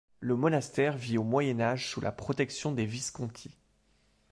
[0.19, 3.55] Le monastère vit au Moyen Âge sous la protection des Visconti.